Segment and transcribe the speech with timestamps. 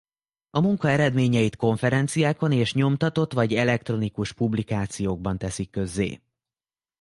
[0.49, 6.21] A munka eredményeit konferenciákon és nyomtatott vagy elektronikus publikációkban teszik közzé.